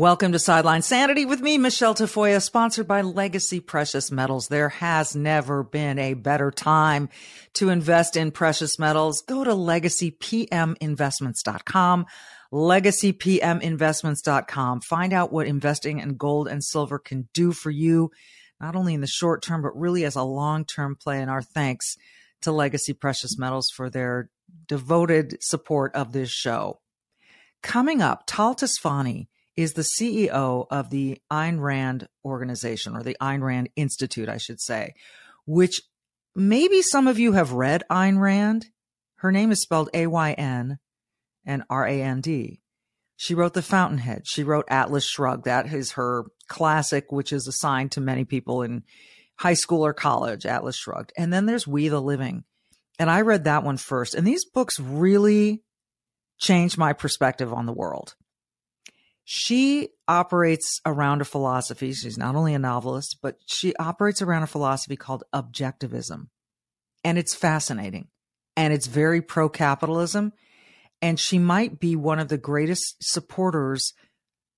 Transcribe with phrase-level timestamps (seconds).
[0.00, 4.48] Welcome to Sideline Sanity with me, Michele Tafoya, sponsored by Legacy Precious Metals.
[4.48, 7.08] There has never been a better time
[7.52, 9.22] to invest in precious metals.
[9.22, 12.06] Go to legacypminvestments.com,
[12.52, 14.80] legacypminvestments.com.
[14.80, 18.10] Find out what investing in gold and silver can do for you,
[18.60, 21.22] not only in the short term, but really as a long term play.
[21.22, 21.94] And our thanks
[22.42, 24.28] to Legacy Precious Metals for their
[24.66, 26.80] devoted support of this show.
[27.62, 33.42] Coming up, Tal Tsfany is the CEO of the Ayn Rand organization or the Ayn
[33.42, 34.94] Rand Institute, I should say,
[35.46, 35.82] which
[36.34, 38.66] maybe some of you have read Ayn Rand.
[39.16, 40.78] Her name is spelled A Y N
[41.46, 42.60] and R A N D.
[43.16, 44.22] She wrote The Fountainhead.
[44.26, 45.44] She wrote Atlas Shrugged.
[45.44, 48.82] That is her classic, which is assigned to many people in
[49.36, 51.12] high school or college, Atlas Shrugged.
[51.16, 52.44] And then there's We the Living.
[52.98, 54.14] And I read that one first.
[54.14, 55.62] And these books really
[56.38, 58.14] changed my perspective on the world.
[59.24, 61.92] She operates around a philosophy.
[61.92, 66.28] She's not only a novelist, but she operates around a philosophy called objectivism.
[67.02, 68.08] And it's fascinating.
[68.56, 70.32] And it's very pro capitalism.
[71.00, 73.94] And she might be one of the greatest supporters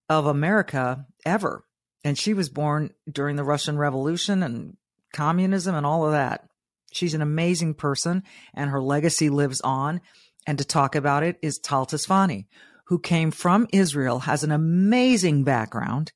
[0.09, 1.65] of America ever.
[2.05, 4.77] And she was born during the Russian Revolution and
[5.13, 6.49] communism and all of that.
[6.93, 8.23] She's an amazing person
[8.55, 10.01] and her legacy lives on.
[10.47, 12.47] And to talk about it is Tal Tsfany,
[12.87, 16.13] who came from Israel, has an amazing background,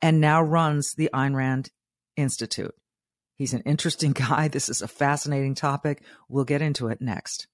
[0.00, 1.70] and now runs the Ayn Rand
[2.16, 2.74] Institute.
[3.36, 4.48] He's an interesting guy.
[4.48, 6.02] This is a fascinating topic.
[6.28, 7.46] We'll get into it next.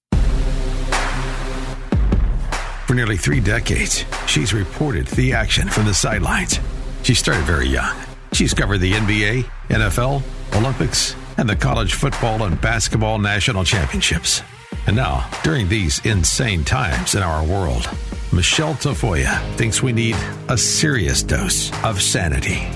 [2.87, 6.61] For nearly three decades, she's reported the action from the sidelines.
[7.03, 7.97] She started very young.
[8.33, 10.23] She's covered the NBA, NFL,
[10.55, 14.43] Olympics, and the college football and basketball national championships.
[14.87, 17.89] And now, during these insane times in our world,
[18.33, 20.17] Michele Tafoya thinks we need
[20.49, 22.69] a serious dose of sanity.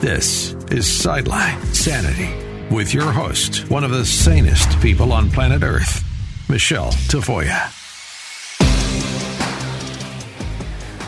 [0.00, 2.34] This is Sideline Sanity
[2.74, 6.04] with your host, one of the sanest people on planet Earth,
[6.48, 7.70] Michele Tafoya.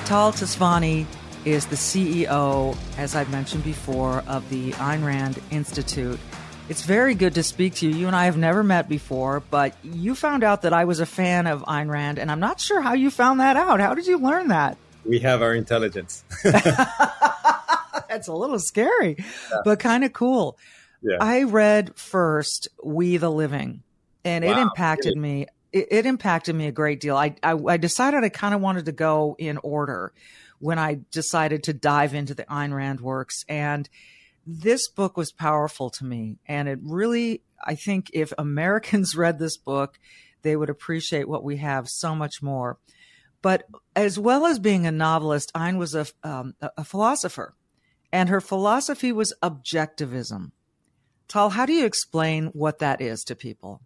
[0.06, 1.06] Tal Tsfany
[1.44, 6.20] is the CEO, as I've mentioned before, of the Ayn Rand Institute.
[6.66, 7.94] It's very good to speak to you.
[7.94, 11.04] You and I have never met before, but you found out that I was a
[11.06, 13.80] fan of Ayn Rand, and I'm not sure how you found that out.
[13.80, 14.78] How did you learn that?
[15.04, 16.24] We have our intelligence.
[16.42, 19.58] That's a little scary, yeah.
[19.62, 20.56] but kind of cool.
[21.02, 21.18] Yeah.
[21.20, 23.82] I read first We the Living,
[24.24, 25.20] and wow, it impacted really?
[25.20, 25.46] me.
[25.70, 27.16] It, it, impacted me a great deal.
[27.16, 30.12] I, I, I decided I kind of wanted to go in order
[30.60, 33.44] when I decided to dive into the Ayn Rand works.
[33.48, 33.86] And
[34.46, 36.38] this book was powerful to me.
[36.46, 39.98] And it really, I think if Americans read this book,
[40.42, 42.78] they would appreciate what we have so much more.
[43.42, 47.54] But as well as being a novelist, Ayn was a, um, a philosopher,
[48.10, 50.52] and her philosophy was objectivism.
[51.28, 53.82] Tal, how do you explain what that is to people?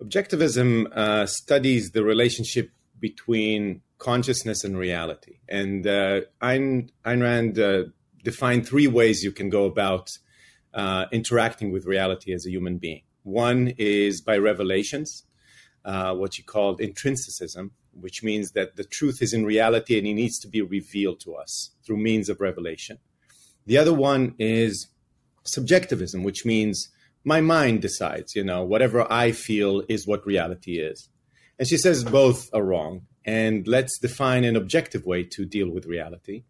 [0.00, 2.70] Objectivism uh, studies the relationship
[3.00, 5.38] between consciousness and reality.
[5.48, 7.84] And uh, Ayn, Ayn Rand uh,
[8.22, 10.18] define three ways you can go about
[10.74, 13.02] uh, interacting with reality as a human being.
[13.22, 15.24] One is by revelations,
[15.84, 20.14] uh, what you called intrinsicism, which means that the truth is in reality and it
[20.14, 22.98] needs to be revealed to us through means of revelation.
[23.66, 24.88] The other one is
[25.44, 26.88] subjectivism, which means
[27.24, 31.08] my mind decides, you know, whatever I feel is what reality is.
[31.58, 33.02] And she says both are wrong.
[33.24, 36.44] And let's define an objective way to deal with reality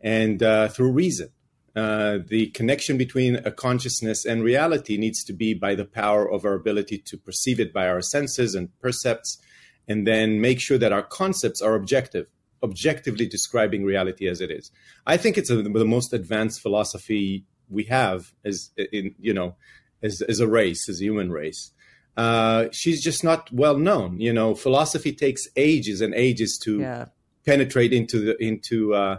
[0.00, 1.30] and uh, through reason.
[1.74, 6.46] Uh, the connection between a consciousness and reality needs to be by the power of
[6.46, 9.38] our ability to perceive it by our senses and percepts,
[9.86, 12.26] and then make sure that our concepts are objective,
[12.62, 14.70] objectively describing reality as it is.
[15.06, 19.56] I think it's a, the most advanced philosophy we have as in you know
[20.02, 21.72] as, as a race, as a human race.
[22.16, 24.18] Uh, she's just not well known.
[24.20, 27.04] You know, philosophy takes ages and ages to yeah.
[27.44, 29.18] penetrate into the into uh,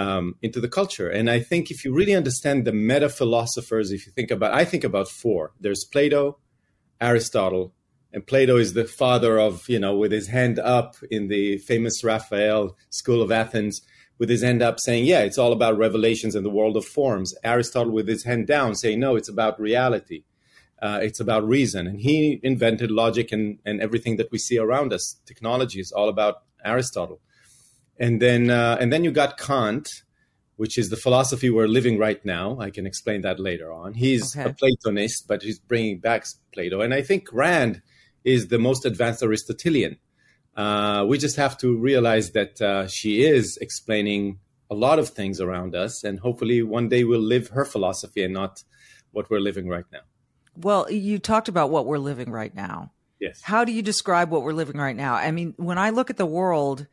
[0.00, 1.08] um, into the culture.
[1.18, 4.64] And I think if you really understand the meta philosophers, if you think about, I
[4.70, 5.42] think about four.
[5.64, 6.22] There's Plato,
[7.00, 7.64] Aristotle,
[8.12, 11.96] and Plato is the father of, you know, with his hand up in the famous
[12.10, 12.64] Raphael
[13.00, 13.74] School of Athens.
[14.18, 17.34] with his hand up saying, yeah, it's all about revelations and the world of forms.
[17.44, 20.24] Aristotle with his hand down saying, no, it's about reality.
[20.82, 21.86] Uh, it's about reason.
[21.86, 25.20] And he invented logic and, and everything that we see around us.
[25.26, 27.20] Technology is all about Aristotle.
[27.98, 30.02] And then, uh, and then you got Kant,
[30.56, 32.58] which is the philosophy we're living right now.
[32.60, 33.94] I can explain that later on.
[33.94, 34.50] He's okay.
[34.50, 36.80] a Platonist, but he's bringing back Plato.
[36.80, 37.82] And I think Rand
[38.24, 39.98] is the most advanced Aristotelian.
[40.56, 44.40] Uh, we just have to realize that uh, she is explaining
[44.70, 48.34] a lot of things around us, and hopefully one day we'll live her philosophy and
[48.34, 48.62] not
[49.12, 50.00] what we're living right now.
[50.56, 52.92] Well, you talked about what we're living right now.
[53.20, 53.40] Yes.
[53.40, 55.14] How do you describe what we're living right now?
[55.14, 56.86] I mean, when I look at the world,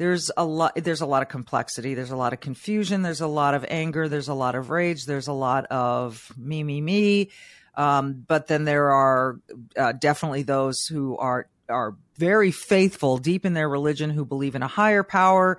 [0.00, 3.26] there's a lot there's a lot of complexity, there's a lot of confusion, there's a
[3.26, 7.30] lot of anger, there's a lot of rage, there's a lot of me me me.
[7.74, 9.38] Um, but then there are
[9.76, 14.62] uh, definitely those who are are very faithful, deep in their religion, who believe in
[14.62, 15.58] a higher power.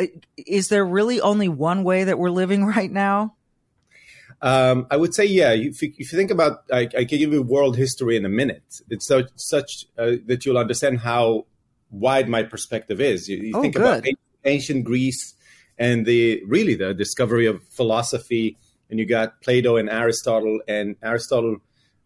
[0.00, 0.06] Uh,
[0.38, 3.34] is there really only one way that we're living right now?
[4.40, 5.52] Um, I would say, yeah.
[5.52, 8.30] If you, if you think about, I, I, can give you world history in a
[8.30, 8.80] minute.
[8.88, 11.44] It's so, such uh, that you'll understand how
[11.90, 13.28] wide my perspective is.
[13.28, 13.82] You, you oh, think good.
[13.82, 14.04] about
[14.44, 15.34] ancient Greece
[15.78, 18.56] and the really the discovery of philosophy,
[18.90, 21.58] and you got Plato and Aristotle, and Aristotle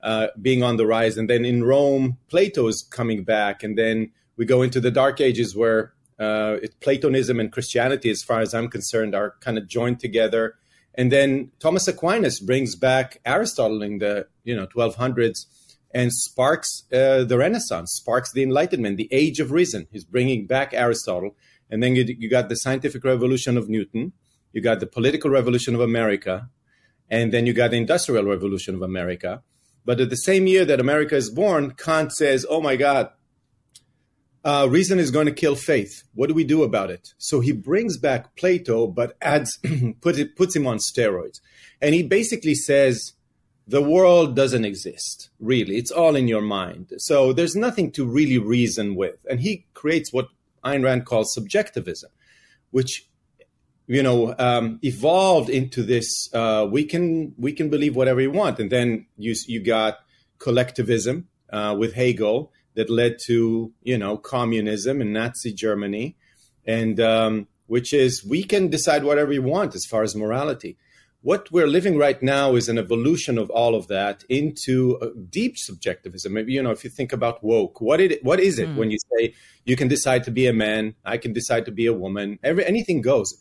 [0.03, 4.45] uh, being on the rise, and then in Rome, Plato's coming back, and then we
[4.45, 9.15] go into the Dark Ages where uh, Platonism and Christianity, as far as I'm concerned,
[9.15, 10.57] are kind of joined together
[10.95, 15.47] and then Thomas Aquinas brings back Aristotle in the you know 1200s
[15.93, 19.87] and sparks uh, the Renaissance, sparks the Enlightenment, the Age of Reason.
[19.91, 21.37] He's bringing back Aristotle,
[21.71, 24.13] and then you, you got the scientific revolution of Newton,
[24.53, 26.49] you got the political revolution of America,
[27.09, 29.43] and then you got the industrial revolution of America.
[29.85, 33.11] But at the same year that America is born, Kant says, "Oh my God,
[34.45, 36.03] uh, reason is going to kill faith.
[36.15, 37.15] What do we do about it?
[37.19, 39.59] So he brings back Plato, but adds
[40.01, 41.41] put it, puts him on steroids,
[41.81, 43.13] and he basically says
[43.71, 45.77] the world doesn't exist really.
[45.77, 46.93] It's all in your mind.
[46.99, 50.27] So there's nothing to really reason with, and he creates what
[50.65, 52.11] Ayn Rand calls subjectivism,
[52.73, 53.07] which
[53.87, 56.29] you know um, evolved into this.
[56.35, 59.99] Uh, we can we can believe whatever we want, and then you you got
[60.39, 66.17] collectivism uh, with Hegel that led to you know communism and Nazi Germany,
[66.67, 70.77] and um, which is we can decide whatever we want as far as morality.
[71.23, 76.33] What we're living right now is an evolution of all of that into deep subjectivism.
[76.33, 78.77] Maybe you know if you think about woke, what it what is it mm.
[78.77, 79.35] when you say
[79.65, 82.65] you can decide to be a man, I can decide to be a woman, every
[82.65, 83.37] anything goes.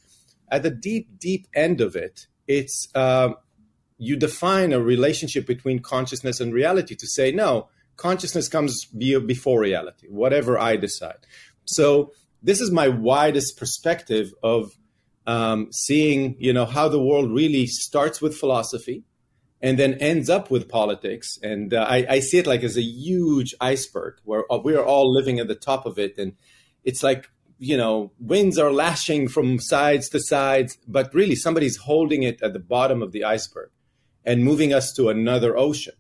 [0.52, 3.30] At the deep deep end of it, it's uh,
[3.98, 10.08] you define a relationship between consciousness and reality to say no consciousness comes before reality,
[10.10, 11.28] whatever I decide.
[11.66, 14.72] So this is my widest perspective of
[15.30, 19.04] um, seeing, you know, how the world really starts with philosophy
[19.62, 21.38] and then ends up with politics.
[21.44, 25.14] And uh, I, I, see it like as a huge iceberg where we are all
[25.14, 26.18] living at the top of it.
[26.18, 26.34] And
[26.84, 27.30] it's like,
[27.60, 32.54] you know, winds are lashing from sides to sides, but really somebody's holding it at
[32.54, 33.70] the bottom of the iceberg
[34.26, 35.94] and moving us to another ocean.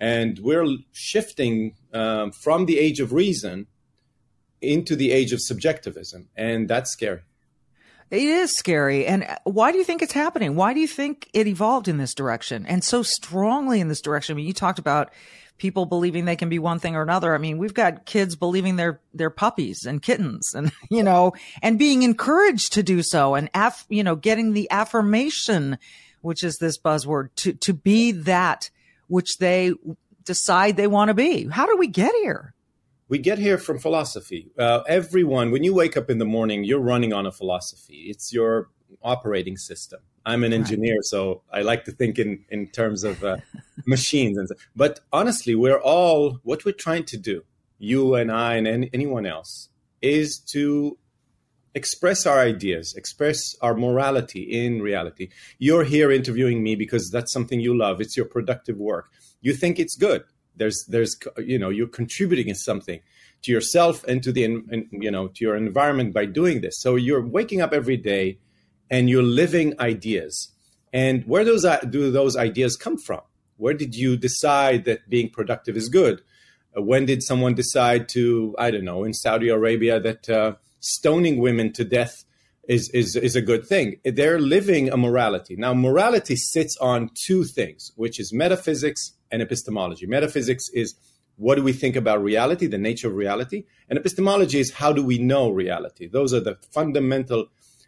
[0.00, 3.68] And we're shifting um, from the age of reason
[4.60, 6.28] into the age of subjectivism.
[6.34, 7.20] And that's scary.
[8.10, 9.06] It is scary.
[9.06, 10.56] And uh, why do you think it's happening?
[10.56, 14.34] Why do you think it evolved in this direction and so strongly in this direction?
[14.34, 15.10] I mean, you talked about
[15.58, 17.34] people believing they can be one thing or another.
[17.34, 21.32] I mean, we've got kids believing they're, they're puppies and kittens and, you know,
[21.62, 25.78] and being encouraged to do so and, af, you know, getting the affirmation,
[26.22, 28.70] which is this buzzword to, to be that
[29.06, 29.72] which they
[30.24, 31.46] decide they want to be.
[31.46, 32.53] How do we get here?
[33.08, 34.50] We get here from philosophy.
[34.58, 38.06] Uh, everyone, when you wake up in the morning, you're running on a philosophy.
[38.08, 38.70] It's your
[39.02, 40.00] operating system.
[40.26, 41.04] I'm an engineer, right.
[41.04, 43.36] so I like to think in, in terms of uh,
[43.86, 44.38] machines.
[44.38, 47.42] And but honestly, we're all what we're trying to do.
[47.78, 49.68] You and I and any, anyone else
[50.00, 50.96] is to
[51.74, 55.28] express our ideas, express our morality in reality.
[55.58, 58.00] You're here interviewing me because that's something you love.
[58.00, 59.10] It's your productive work.
[59.40, 60.22] You think it's good.
[60.56, 63.00] There's, there's, you know, you're contributing in something
[63.42, 66.80] to yourself and to the, you know, to your environment by doing this.
[66.80, 68.38] So you're waking up every day
[68.90, 70.50] and you're living ideas.
[70.92, 73.20] And where those do those ideas come from?
[73.56, 76.22] Where did you decide that being productive is good?
[76.76, 81.38] Uh, when did someone decide to, I don't know, in Saudi Arabia that uh, stoning
[81.38, 82.24] women to death
[82.68, 83.96] is, is, is a good thing.
[84.04, 85.56] They're living a morality.
[85.56, 90.06] Now, morality sits on two things, which is metaphysics and epistemology.
[90.06, 90.94] Metaphysics is
[91.44, 95.02] what do we think about reality, the nature of reality, and epistemology is how do
[95.10, 96.06] we know reality.
[96.18, 97.40] Those are the fundamental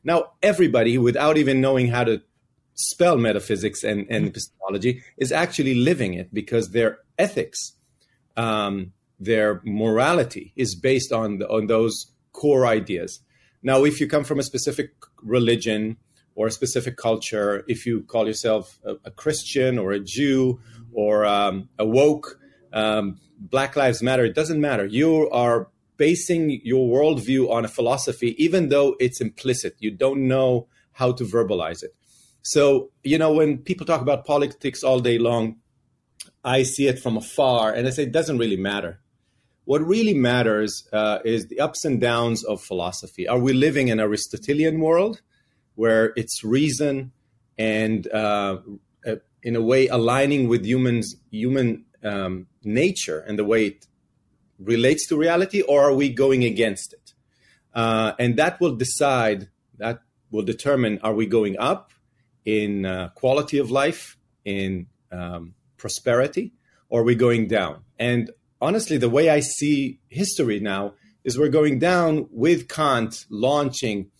[0.06, 2.22] Now, everybody, without even knowing how to
[2.74, 7.72] spell metaphysics and, and epistemology, is actually living it because their ethics,
[8.36, 13.20] um, their morality is based on, the, on those core ideas.
[13.62, 14.90] Now, if you come from a specific
[15.22, 15.96] religion
[16.36, 20.60] or a specific culture, if you call yourself a, a Christian or a Jew
[20.96, 22.40] or um, a woke,
[22.72, 24.86] um, Black Lives Matter, it doesn't matter.
[24.86, 29.76] You are basing your worldview on a philosophy, even though it's implicit.
[29.78, 31.94] You don't know how to verbalize it.
[32.40, 35.56] So, you know, when people talk about politics all day long,
[36.42, 39.00] I see it from afar and I say it doesn't really matter.
[39.64, 43.28] What really matters uh, is the ups and downs of philosophy.
[43.28, 45.20] Are we living in an Aristotelian world
[45.74, 47.12] where it's reason
[47.58, 48.58] and, uh,
[49.06, 53.86] uh, in a way, aligning with humans, human um, nature and the way it
[54.58, 57.12] relates to reality, or are we going against it?
[57.72, 59.48] Uh, and that will decide,
[59.78, 60.00] that
[60.32, 61.92] will determine are we going up
[62.44, 66.52] in uh, quality of life, in um, prosperity,
[66.88, 67.84] or are we going down?
[68.00, 74.10] And honestly, the way I see history now is we're going down with Kant launching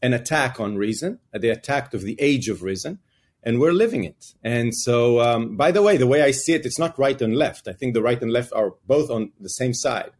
[0.00, 2.98] an attack on reason, the attack of the age of reason,
[3.42, 4.34] and we're living it.
[4.42, 7.36] And so, um, by the way, the way I see it, it's not right and
[7.36, 7.68] left.
[7.68, 10.12] I think the right and left are both on the same side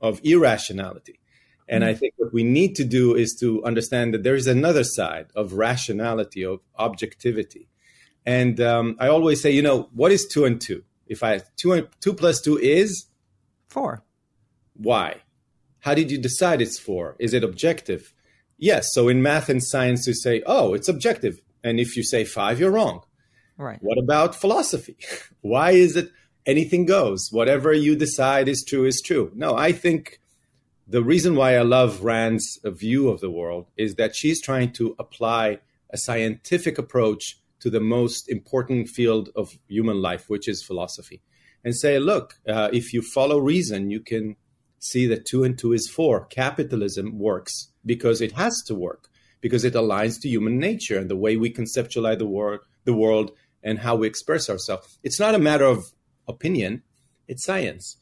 [0.00, 1.18] of irrationality.
[1.68, 1.90] And mm-hmm.
[1.90, 5.26] I think what we need to do is to understand that there is another side
[5.34, 7.68] of rationality, of objectivity.
[8.24, 10.84] And um, I always say, you know, what is two and two?
[11.06, 13.06] If I two and two plus two is
[13.68, 14.04] four.
[14.74, 15.22] Why?
[15.80, 17.16] How did you decide it's four?
[17.18, 18.12] Is it objective?
[18.58, 18.88] Yes.
[18.92, 21.40] So in math and science, you say, oh, it's objective.
[21.62, 23.02] And if you say five, you're wrong.
[23.56, 23.78] Right.
[23.80, 24.96] What about philosophy?
[25.40, 26.10] Why is it
[26.46, 27.28] anything goes?
[27.30, 29.32] Whatever you decide is true is true.
[29.34, 30.20] No, I think
[30.86, 34.96] the reason why I love Rand's view of the world is that she's trying to
[34.98, 35.58] apply
[35.90, 41.20] a scientific approach to the most important field of human life, which is philosophy,
[41.62, 44.36] and say, look, uh, if you follow reason, you can
[44.78, 46.24] see that two and two is four.
[46.26, 49.08] Capitalism works because it has to work
[49.40, 53.32] because it aligns to human nature and the way we conceptualize the world, the world
[53.62, 54.98] and how we express ourselves.
[55.02, 55.92] It's not a matter of
[56.26, 56.82] opinion;
[57.26, 57.96] it's science.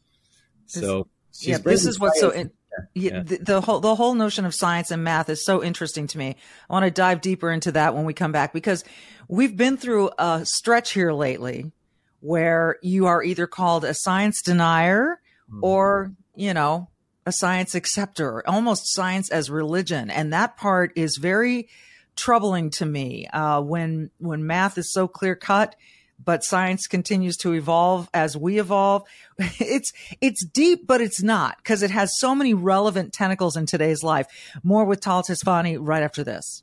[0.67, 1.09] So
[1.41, 2.31] yeah, this is what's so.
[2.31, 2.51] In-
[2.95, 3.23] yeah.
[3.23, 6.37] The, the, whole the whole notion of science and math is so interesting to me.
[6.69, 8.85] I want to dive deeper into that when we come back because
[9.29, 11.73] we've been through a stretch here lately
[12.21, 15.65] where you are either called a science denier mm-hmm.
[15.65, 16.89] or you know
[17.27, 20.09] a science acceptor, almost science as religion.
[20.11, 21.69] And that part is very
[22.15, 25.77] troubling to me uh, when when math is so clear cut
[26.25, 29.03] but science continues to evolve as we evolve.
[29.59, 34.03] It's, it's deep, but it's not because it has so many relevant tentacles in today's
[34.03, 34.27] life.
[34.63, 36.63] More with Tal Tsfany right after this.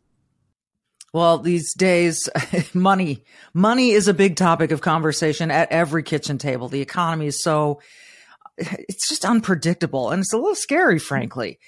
[1.14, 2.30] Well, these days,
[2.74, 6.68] money, money is a big topic of conversation at every kitchen table.
[6.68, 7.80] The economy is so
[8.58, 11.60] it's just unpredictable and it's a little scary, frankly.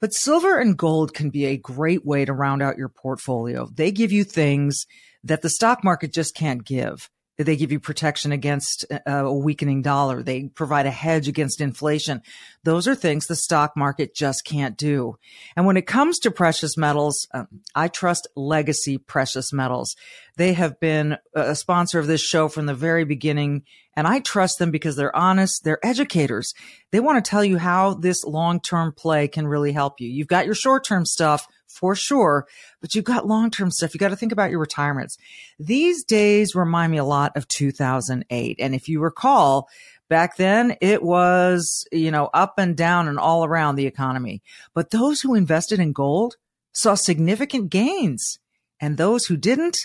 [0.00, 3.68] But silver and gold can be a great way to round out your portfolio.
[3.72, 4.86] They give you things
[5.24, 7.10] that the stock market just can't give.
[7.38, 10.24] They give you protection against uh, a weakening dollar.
[10.24, 12.20] They provide a hedge against inflation.
[12.64, 15.18] Those are things the stock market just can't do.
[15.54, 19.94] And when it comes to precious metals, um, I trust Legacy Precious Metals.
[20.36, 23.62] They have been a sponsor of this show from the very beginning.
[23.96, 25.62] And I trust them because they're honest.
[25.64, 26.54] They're educators.
[26.90, 30.08] They want to tell you how this long-term play can really help you.
[30.08, 32.46] You've got your short-term stuff for sure,
[32.80, 33.94] but you've got long term stuff.
[33.94, 35.16] You got to think about your retirements.
[35.58, 38.56] These days remind me a lot of 2008.
[38.58, 39.68] And if you recall,
[40.08, 44.42] back then it was, you know, up and down and all around the economy.
[44.74, 46.36] But those who invested in gold
[46.72, 48.38] saw significant gains.
[48.80, 49.76] And those who didn't,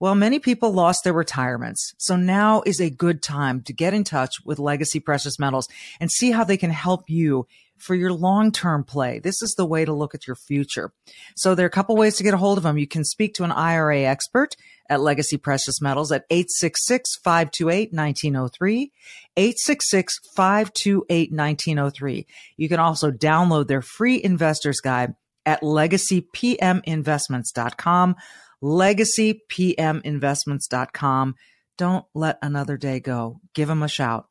[0.00, 1.94] well, many people lost their retirements.
[1.98, 5.68] So now is a good time to get in touch with Legacy Precious Metals
[6.00, 7.46] and see how they can help you
[7.78, 9.18] for your long-term play.
[9.18, 10.92] This is the way to look at your future.
[11.34, 12.78] So there are a couple ways to get a hold of them.
[12.78, 14.56] You can speak to an IRA expert
[14.88, 18.90] at Legacy Precious Metals at 866-528-1903,
[19.36, 22.26] 866-528-1903.
[22.56, 28.16] You can also download their free investor's guide at legacypminvestments.com,
[28.62, 31.34] legacypminvestments.com.
[31.76, 33.40] Don't let another day go.
[33.54, 34.28] Give them a shout.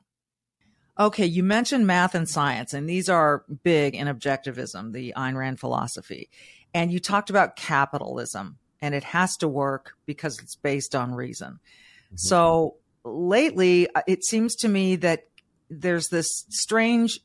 [0.98, 5.60] Okay, you mentioned math and science, and these are big in objectivism, the Ayn Rand
[5.60, 6.30] philosophy.
[6.74, 11.60] And you talked about capitalism, and it has to work because it's based on reason.
[12.08, 12.16] Mm-hmm.
[12.16, 15.28] So lately, uh, it seems to me that
[15.70, 17.20] there's this strange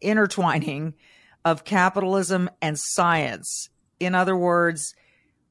[0.00, 0.94] intertwining
[1.44, 3.68] of capitalism and science.
[3.98, 4.94] In other words,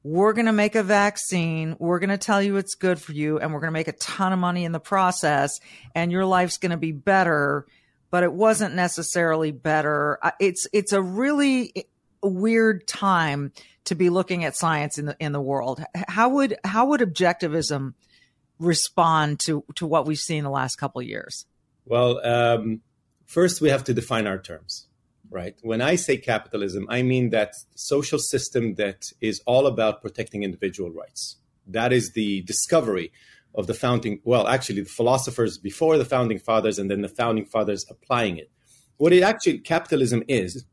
[0.02, 1.76] we're going to make a vaccine.
[1.78, 3.92] We're going to tell you it's good for you and we're going to make a
[3.92, 5.60] ton of money in the process
[5.94, 7.66] and your life's going to be better.
[8.10, 10.18] But it wasn't necessarily better.
[10.40, 11.86] It's, it's a really
[12.22, 13.52] weird time
[13.84, 15.82] to be looking at science in the, in the world.
[15.94, 17.94] How would, how would objectivism
[18.58, 21.46] respond to, to what we've seen the last couple of years?
[21.84, 22.80] Well, um,
[23.26, 24.86] first we have to define our terms
[25.30, 25.56] right?
[25.62, 30.90] When I say capitalism, I mean that social system that is all about protecting individual
[30.90, 31.36] rights.
[31.66, 33.12] That is the discovery
[33.54, 37.44] of the founding, well, actually, the philosophers before the founding fathers and then the founding
[37.44, 38.50] fathers applying it.
[38.96, 40.64] What it actually, capitalism is,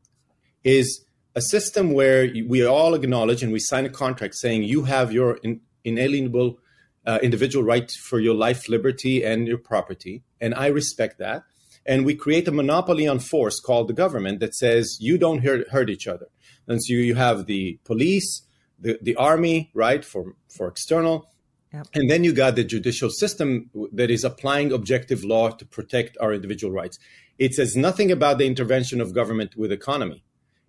[0.64, 5.12] is a system where we all acknowledge and we sign a contract saying you have
[5.12, 6.58] your in, inalienable
[7.06, 10.22] uh, individual right for your life, liberty, and your property.
[10.40, 11.44] And I respect that
[11.88, 15.68] and we create a monopoly on force called the government that says you don't hurt,
[15.70, 16.26] hurt each other.
[16.68, 18.42] And so you have the police,
[18.78, 21.30] the, the army, right, for, for external.
[21.72, 21.86] Yep.
[21.94, 26.34] And then you got the judicial system that is applying objective law to protect our
[26.34, 26.98] individual rights.
[27.38, 30.22] It says nothing about the intervention of government with economy.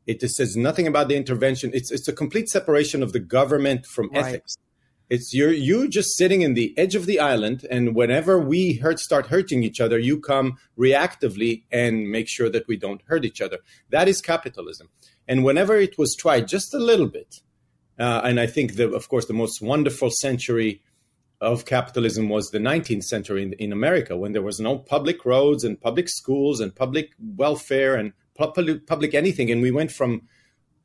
[0.07, 1.71] It says nothing about the intervention.
[1.73, 4.25] It's, it's a complete separation of the government from right.
[4.25, 4.55] ethics.
[5.09, 8.99] It's you're you just sitting in the edge of the island, and whenever we hurt
[8.99, 13.41] start hurting each other, you come reactively and make sure that we don't hurt each
[13.41, 13.57] other.
[13.89, 14.89] That is capitalism.
[15.27, 17.41] And whenever it was tried, just a little bit,
[17.97, 20.81] uh, and I think the, of course, the most wonderful century
[21.41, 25.63] of capitalism was the 19th century in, in America, when there was no public roads
[25.63, 30.21] and public schools and public welfare and public, public anything, and we went from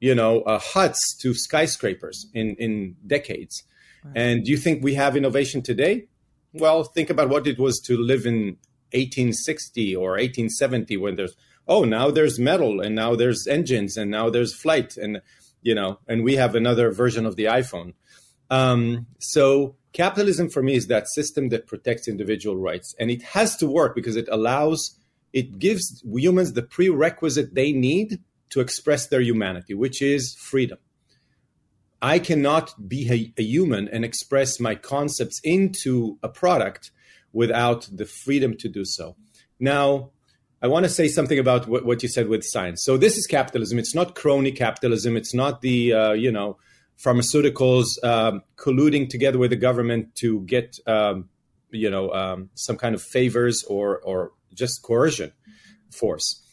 [0.00, 3.64] you know uh, huts to skyscrapers in in decades
[4.14, 6.06] and do you think we have innovation today?
[6.52, 8.58] Well, think about what it was to live in
[8.92, 11.34] 1860 or 1870 when there's
[11.66, 15.20] oh now there's metal and now there's engines and now there's flight and
[15.62, 17.94] you know and we have another version of the iphone.
[18.50, 22.94] Um, so capitalism for me is that system that protects individual rights.
[23.00, 24.96] And it has to work because it allows
[25.32, 30.78] it gives humans the prerequisite they need to express their humanity which is freedom
[32.04, 36.90] I cannot be a, a, human and express my concepts into a product
[37.32, 39.16] without the freedom to do so.
[39.58, 40.10] Now,
[40.60, 42.84] I want to say something about what, what you said with science.
[42.84, 43.78] So this is capitalism.
[43.78, 45.16] It's not crony capitalism.
[45.16, 46.58] It's not the uh, you know
[47.02, 51.30] pharmaceuticals um, colluding together with the government to get um,
[51.70, 55.32] you know um, some kind of favors or or just coercion
[55.90, 56.43] force.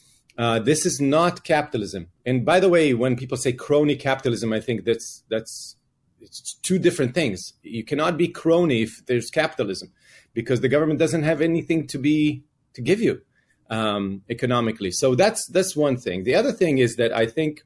[0.42, 2.08] Uh, this is not capitalism.
[2.26, 5.76] And by the way, when people say crony capitalism, I think that's that's
[6.20, 7.54] it's two different things.
[7.62, 9.92] You cannot be crony if there's capitalism,
[10.34, 13.22] because the government doesn't have anything to be to give you
[13.70, 14.90] um, economically.
[14.90, 16.24] So that's that's one thing.
[16.24, 17.62] The other thing is that I think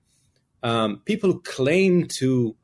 [0.62, 2.58] um, people who claim to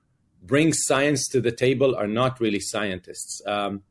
[0.43, 3.41] bring science to the table are not really scientists.
[3.47, 3.84] Um,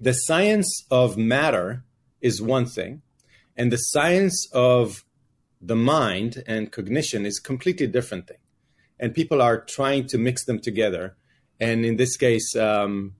[0.00, 1.82] the science of matter
[2.20, 3.02] is one thing,
[3.56, 5.04] and the science of
[5.60, 8.38] the mind and cognition is a completely different thing.
[9.00, 11.16] And people are trying to mix them together.
[11.60, 13.14] And in this case, um,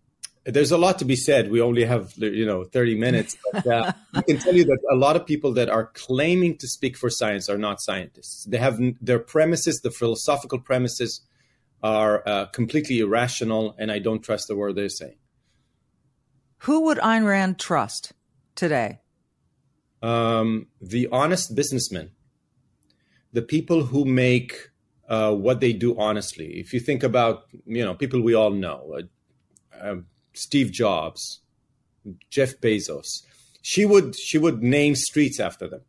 [0.45, 1.51] there's a lot to be said.
[1.51, 3.37] We only have, you know, 30 minutes.
[3.53, 6.69] But uh, I can tell you that a lot of people that are claiming to
[6.69, 8.45] speak for science are not scientists.
[8.45, 11.21] They have their premises, the philosophical premises,
[11.83, 15.17] are uh, completely irrational, and I don't trust the word they're saying.
[16.63, 18.13] Who would Ayn Rand trust
[18.57, 19.01] today?
[20.03, 22.11] Um, the honest businessman
[23.39, 24.71] the people who make
[25.09, 26.59] uh, what they do honestly.
[26.59, 29.97] If you think about, you know, people we all know, uh, uh,
[30.33, 31.41] Steve Jobs,
[32.31, 33.23] Jeff Bezos,
[33.63, 35.83] she would she would name streets after them.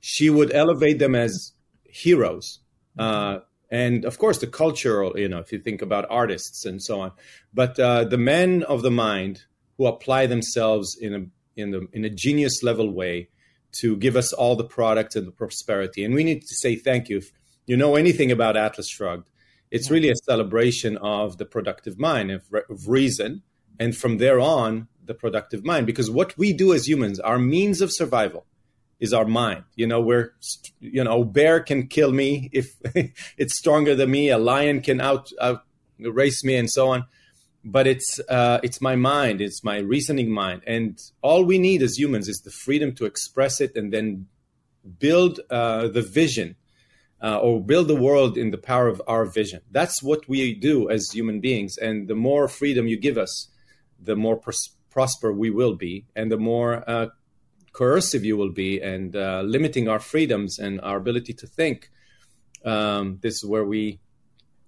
[0.00, 1.52] She would elevate them as
[1.84, 2.58] heroes.
[2.98, 3.38] Uh,
[3.70, 7.12] and of course, the cultural, you know, if you think about artists and so on,
[7.54, 9.44] but uh, the men of the mind
[9.76, 11.22] who apply themselves in a
[11.60, 13.28] in the in a genius level way
[13.72, 16.04] to give us all the product and the prosperity.
[16.04, 17.18] And we need to say thank you.
[17.18, 17.32] If
[17.66, 19.28] you know anything about Atlas Shrugged,
[19.70, 23.42] it's really a celebration of the productive mind, of, of reason,
[23.78, 25.86] and from there on, the productive mind.
[25.86, 28.46] Because what we do as humans, our means of survival,
[28.98, 29.64] is our mind.
[29.76, 30.34] You know, we're,
[30.80, 32.76] you know, a bear can kill me if
[33.36, 34.28] it's stronger than me.
[34.28, 35.64] A lion can out, out
[35.98, 37.06] race me, and so on
[37.64, 41.98] but it's uh, it's my mind, it's my reasoning mind, and all we need as
[41.98, 44.26] humans is the freedom to express it and then
[44.98, 46.56] build uh, the vision
[47.22, 49.60] uh, or build the world in the power of our vision.
[49.70, 53.48] That's what we do as human beings, and the more freedom you give us,
[54.02, 57.08] the more pros- prosper we will be, and the more uh,
[57.72, 61.90] coercive you will be, and uh, limiting our freedoms and our ability to think.
[62.64, 64.00] Um, this is where we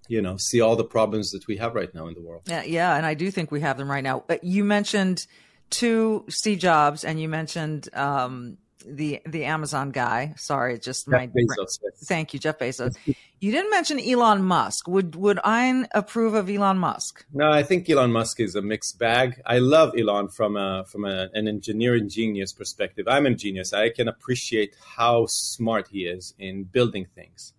[0.07, 2.43] you know see all the problems that we have right now in the world.
[2.47, 4.23] Yeah, yeah, and I do think we have them right now.
[4.41, 5.25] You mentioned
[5.69, 10.33] two Steve Jobs, and you mentioned um, the the Amazon guy.
[10.37, 12.05] Sorry, just Jeff my Bezos, yes.
[12.05, 12.93] thank you, Jeff Bezos.
[13.39, 14.87] You didn't mention Elon Musk.
[14.87, 17.25] Would would I approve of Elon Musk?
[17.33, 19.41] No, I think Elon Musk is a mixed bag.
[19.45, 23.07] I love Elon from a from a, an engineering genius perspective.
[23.07, 23.73] I'm a genius.
[23.73, 27.53] I can appreciate how smart he is in building things,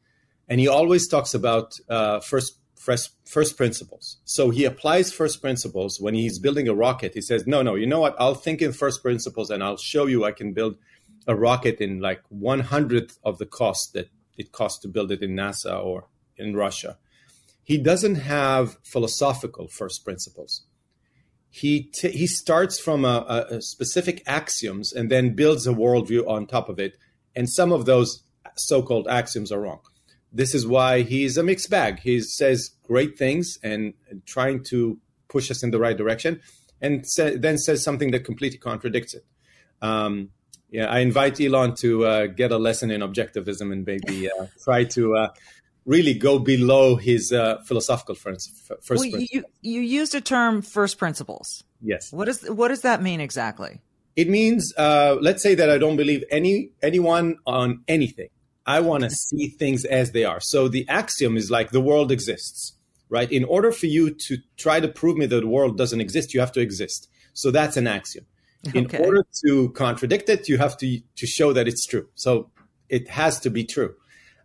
[0.48, 4.18] and he always talks about uh, first first, first principles.
[4.24, 7.14] So he applies first principles when he's building a rocket.
[7.14, 8.14] He says, "No, no, you know what?
[8.18, 10.76] I'll think in first principles, and I'll show you I can build."
[11.26, 15.22] a rocket in like one hundredth of the cost that it costs to build it
[15.22, 16.98] in NASA or in Russia.
[17.62, 20.64] He doesn't have philosophical first principles.
[21.48, 26.46] He t- he starts from a, a, specific axioms and then builds a worldview on
[26.46, 26.98] top of it.
[27.36, 28.24] And some of those
[28.56, 29.80] so-called axioms are wrong.
[30.34, 32.00] This is why he's a mixed bag.
[32.00, 33.94] He says great things and,
[34.26, 36.40] trying to push us in the right direction,
[36.80, 39.24] and sa- then says something that completely contradicts it.
[39.80, 40.30] Um,
[40.70, 44.82] yeah, I invite Elon to uh, get a lesson in objectivism and maybe uh, try
[44.84, 45.28] to uh,
[45.86, 48.50] really go below his uh, philosophical first,
[48.82, 51.62] first well, you, you used a term first principles.
[51.80, 52.12] Yes.
[52.12, 53.80] What does what does that mean exactly?
[54.16, 58.28] It means uh, let's say that I don't believe any anyone on anything.
[58.66, 60.40] I want to see things as they are.
[60.40, 62.72] So the axiom is like the world exists,
[63.08, 63.30] right?
[63.30, 66.40] In order for you to try to prove me that the world doesn't exist, you
[66.40, 67.08] have to exist.
[67.34, 68.26] So that's an axiom.
[68.72, 69.04] In okay.
[69.04, 72.08] order to contradict it, you have to to show that it's true.
[72.14, 72.50] So
[72.88, 73.94] it has to be true.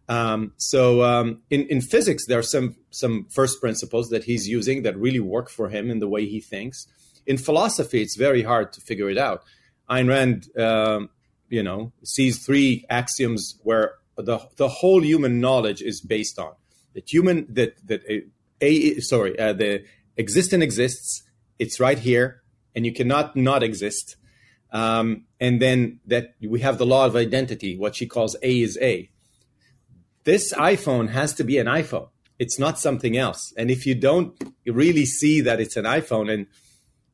[0.10, 4.84] Um, so um, in in physics, there are some some first principles that he's using
[4.84, 6.88] that really work for him in the way he thinks.
[7.25, 9.43] In philosophy, it's very hard to figure it out.
[9.89, 11.10] Ayn Rand, um,
[11.47, 16.53] you know, sees three axioms where the the whole human knowledge is based on
[16.93, 18.23] that human that that a,
[18.62, 19.84] a sorry uh, the
[20.17, 21.23] existent exists.
[21.58, 22.41] It's right here
[22.75, 24.15] and you cannot not exist.
[24.71, 28.77] Um, and then that we have the law of identity, what she calls A is
[28.82, 29.10] A.
[30.25, 32.10] This iPhone has to be an iPhone.
[32.38, 33.51] It's not something else.
[33.58, 36.47] And if you don't really see that it's an iPhone, and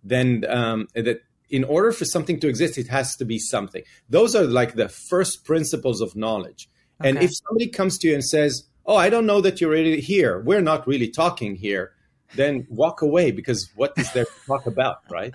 [0.04, 3.84] then um, that in order for something to exist, it has to be something.
[4.10, 6.70] Those are like the first principles of knowledge.
[7.02, 7.10] Okay.
[7.10, 10.02] And if somebody comes to you and says, "Oh, I don't know that you're really
[10.02, 10.42] here.
[10.42, 11.92] We're not really talking here,"
[12.36, 15.34] then walk away because what is there to talk about, right?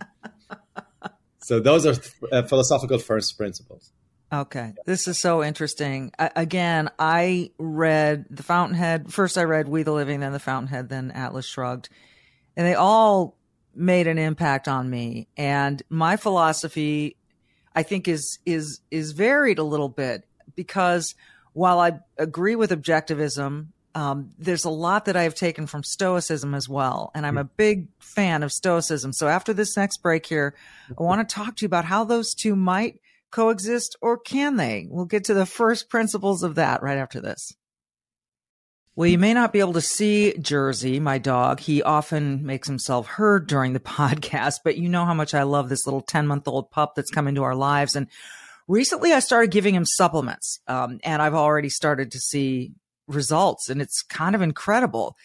[1.39, 1.97] so those are
[2.33, 3.93] uh, philosophical first principles.
[4.33, 4.75] Okay.
[4.87, 6.13] This is so interesting.
[6.19, 9.13] I, again, I read The Fountainhead.
[9.13, 11.89] First, I read We the Living, then The Fountainhead, then Atlas Shrugged.
[12.57, 13.37] And they all
[13.75, 15.27] made an impact on me.
[15.37, 17.17] And my philosophy,
[17.75, 21.15] I think, is, is, is varied a little bit because
[21.53, 26.69] while I agree with objectivism um, there's a lot that I've taken from Stoicism as
[26.69, 27.11] well.
[27.15, 29.13] And I'm a big fan of Stoicism.
[29.13, 30.55] So after this next break here,
[30.97, 34.87] I want to talk to you about how those two might coexist or can they?
[34.89, 37.53] We'll get to the first principles of that right after this.
[38.97, 41.61] Well, you may not be able to see Jersey, my dog.
[41.61, 45.69] He often makes himself heard during the podcast, but you know how much I love
[45.69, 47.97] this little 10 month old pup that's come into our lives.
[47.97, 48.09] And
[48.71, 50.61] recently I started giving him supplements.
[50.67, 52.73] Um, and I've already started to see
[53.09, 55.17] results and it's kind of incredible.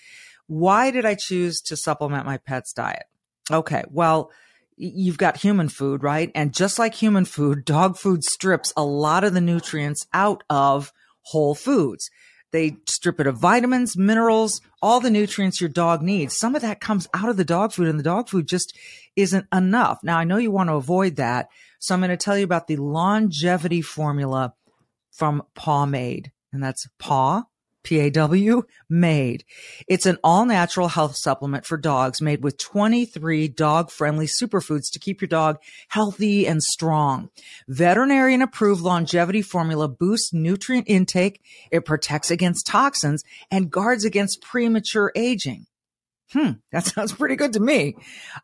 [0.47, 3.03] Why did I choose to supplement my pet's diet?
[3.51, 3.83] Okay.
[3.89, 4.31] Well,
[4.75, 6.31] you've got human food, right?
[6.33, 10.91] And just like human food, dog food strips a lot of the nutrients out of
[11.21, 12.09] whole foods.
[12.51, 16.37] They strip it of vitamins, minerals, all the nutrients your dog needs.
[16.37, 18.77] Some of that comes out of the dog food and the dog food just
[19.15, 19.99] isn't enough.
[20.03, 21.49] Now I know you want to avoid that.
[21.85, 24.55] So I'm going to tell you about the longevity formula
[25.11, 27.43] from Pawmade and that's paw
[27.83, 29.43] PAW made.
[29.87, 34.99] It's an all natural health supplement for dogs made with 23 dog friendly superfoods to
[34.99, 37.29] keep your dog healthy and strong.
[37.67, 41.39] Veterinarian approved longevity formula boosts nutrient intake.
[41.69, 45.67] It protects against toxins and guards against premature aging.
[46.31, 47.95] Hmm, that sounds pretty good to me.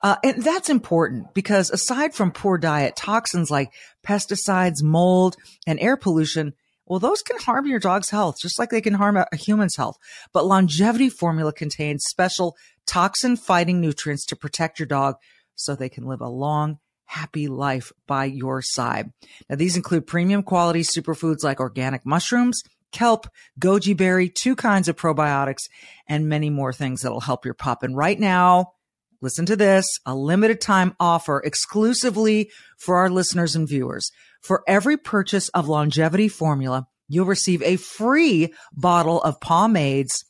[0.01, 3.71] Uh, and that's important because aside from poor diet, toxins like
[4.05, 5.35] pesticides, mold,
[5.67, 6.53] and air pollution
[6.91, 9.77] well, those can harm your dog's health, just like they can harm a, a human's
[9.77, 9.95] health.
[10.33, 15.15] But longevity formula contains special toxin fighting nutrients to protect your dog
[15.55, 19.13] so they can live a long, happy life by your side.
[19.49, 23.27] Now, these include premium quality superfoods like organic mushrooms, kelp,
[23.59, 25.63] goji berry, two kinds of probiotics,
[26.07, 27.83] and many more things that'll help your pup.
[27.83, 28.73] And right now,
[29.21, 34.11] listen to this, a limited time offer exclusively for our listeners and viewers.
[34.41, 40.25] For every purchase of longevity formula, you'll receive a free bottle of Pawmade's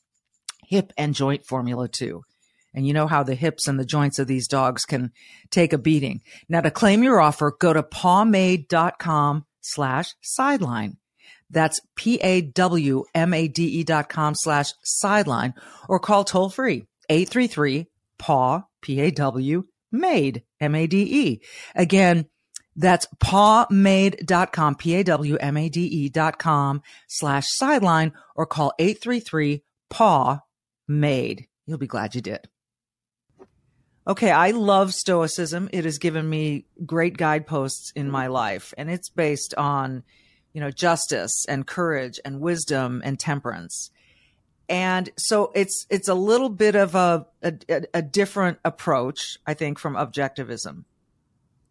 [0.68, 2.22] hip and joint formula too.
[2.74, 5.12] And you know how the hips and the joints of these dogs can
[5.50, 6.22] take a beating.
[6.48, 10.96] Now to claim your offer, go to pawmade.com slash sideline.
[11.52, 15.54] That's P-A-W-M-A-D-E dot com slash sideline
[15.88, 17.86] or call toll free 833
[18.18, 21.40] paw P-A-W made M-A-D-E.
[21.74, 22.26] Again,
[22.74, 30.40] that's pawmade.com, P-A-W-M-A-D-E dot com slash sideline or call 833 paw
[30.88, 31.46] made.
[31.66, 32.48] You'll be glad you did.
[34.06, 35.68] Okay, I love Stoicism.
[35.72, 40.02] It has given me great guideposts in my life, and it's based on,
[40.52, 43.90] you know, justice and courage and wisdom and temperance.
[44.68, 49.78] And so it's it's a little bit of a a, a different approach, I think,
[49.78, 50.84] from objectivism.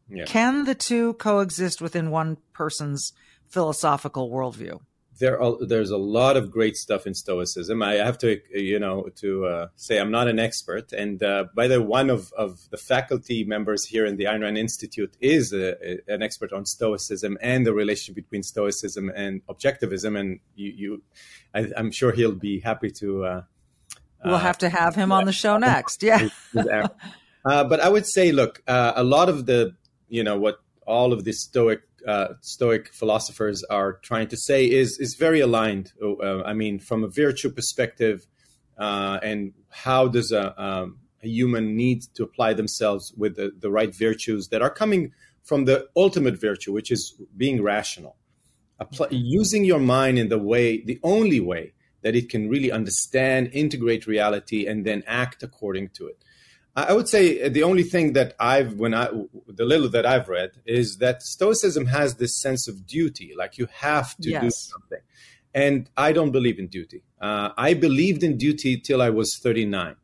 [0.09, 0.25] Yeah.
[0.25, 3.13] Can the two coexist within one person's
[3.47, 4.81] philosophical worldview?
[5.21, 7.81] There are, there's a lot of great stuff in Stoicism.
[7.81, 10.91] I have to, you know, to uh, say I'm not an expert.
[10.91, 14.57] And uh, by the one of, of the faculty members here in the Ayn Rand
[14.57, 20.19] Institute is a, a, an expert on Stoicism and the relationship between Stoicism and objectivism.
[20.19, 21.03] And you, you
[21.53, 23.23] I, am sure he'll be happy to.
[23.23, 23.41] Uh,
[24.25, 26.01] we'll have to have him on the show next.
[26.01, 26.29] Yeah.
[27.45, 29.75] Uh, but I would say, look, uh, a lot of the,
[30.09, 34.97] you know, what all of the Stoic uh, Stoic philosophers are trying to say is
[34.99, 35.93] is very aligned.
[36.01, 38.25] Uh, I mean, from a virtue perspective,
[38.77, 43.69] uh, and how does a, um, a, human need to apply themselves with the, the
[43.69, 45.11] right virtues that are coming
[45.43, 48.15] from the ultimate virtue, which is being rational,
[48.79, 53.49] Apply, using your mind in the way, the only way that it can really understand,
[53.53, 56.17] integrate reality, and then act according to it.
[56.75, 59.09] I would say the only thing that I've, when I,
[59.47, 63.67] the little that I've read is that Stoicism has this sense of duty, like you
[63.79, 64.41] have to yes.
[64.41, 64.99] do something.
[65.53, 67.03] And I don't believe in duty.
[67.19, 69.97] Uh, I believed in duty till I was 39.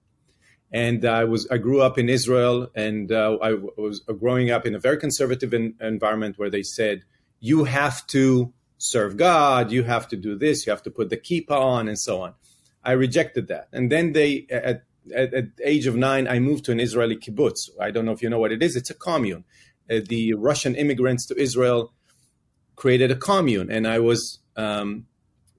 [0.69, 4.75] And I was, I grew up in Israel and uh, I was growing up in
[4.75, 7.03] a very conservative in, environment where they said,
[7.39, 11.17] you have to serve God, you have to do this, you have to put the
[11.17, 12.33] kippah on, and so on.
[12.83, 13.69] I rejected that.
[13.71, 14.83] And then they, at
[15.15, 17.69] at, at age of nine, I moved to an Israeli kibbutz.
[17.79, 18.75] I don't know if you know what it is.
[18.75, 19.43] It's a commune.
[19.89, 21.93] Uh, the Russian immigrants to Israel
[22.75, 24.39] created a commune, and I was.
[24.55, 25.05] Um,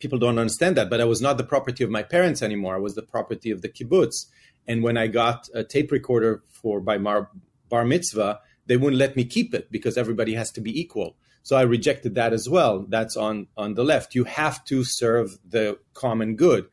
[0.01, 2.77] people don't understand that, but I was not the property of my parents anymore.
[2.77, 4.27] I was the property of the kibbutz.
[4.67, 7.31] And when I got a tape recorder for by Mar,
[7.69, 11.17] bar mitzvah, they wouldn't let me keep it because everybody has to be equal.
[11.43, 12.85] So I rejected that as well.
[12.89, 14.15] That's on on the left.
[14.15, 16.67] You have to serve the common good.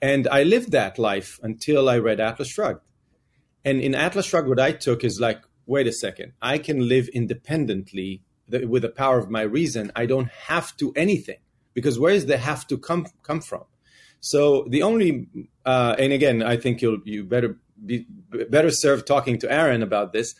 [0.00, 2.82] And I lived that life until I read Atlas Shrugged.
[3.64, 7.08] And in Atlas Shrugged, what I took is like, wait a second, I can live
[7.08, 9.90] independently with the power of my reason.
[9.96, 11.38] I don't have to anything
[11.74, 13.64] because where is the have to come come from?
[14.20, 15.28] So the only,
[15.64, 18.06] uh, and again, I think you'll you better be
[18.50, 20.34] better served talking to Aaron about this.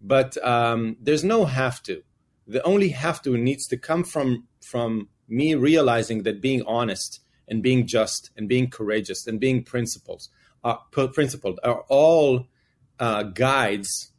[0.00, 2.02] But um, there's no have to.
[2.46, 7.20] The only have to needs to come from from me realizing that being honest
[7.52, 10.22] and being just and being courageous and being principled,
[10.64, 10.76] uh,
[11.18, 12.46] principled are all
[12.98, 14.10] uh, guides,